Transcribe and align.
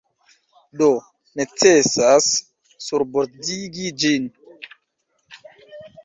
Do 0.79 0.87
necesas 1.39 2.29
surbordigi 2.85 3.91
ĝin. 4.05 4.25